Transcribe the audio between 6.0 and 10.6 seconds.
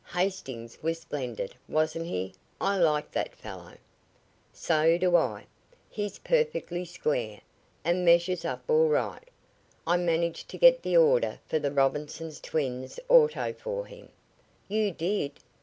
perfectly square, and measures up all right. I managed to